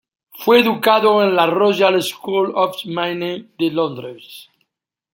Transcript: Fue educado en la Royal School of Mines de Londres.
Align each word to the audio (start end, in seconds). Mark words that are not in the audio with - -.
Fue 0.33 0.59
educado 0.61 1.21
en 1.23 1.35
la 1.35 1.45
Royal 1.45 2.01
School 2.01 2.53
of 2.55 2.75
Mines 2.85 3.45
de 3.59 3.69
Londres. 3.69 4.49